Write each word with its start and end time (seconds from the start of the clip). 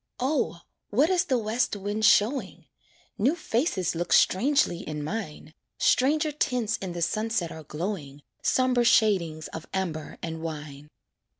O! 0.19 0.61
what 0.89 1.11
is 1.11 1.25
the 1.25 1.37
west 1.37 1.75
wind 1.75 2.05
showing? 2.05 2.65
New 3.19 3.35
faces 3.35 3.93
look 3.93 4.11
strangely 4.11 4.79
in 4.79 5.03
mine, 5.03 5.53
Stranger 5.77 6.31
tints 6.31 6.75
in 6.77 6.93
the 6.93 7.03
sunset 7.03 7.51
are 7.51 7.61
glowing, 7.63 8.23
Somber 8.41 8.83
shadings 8.83 9.47
of 9.49 9.67
amber 9.75 10.17
and 10.23 10.41
wine. 10.41 10.89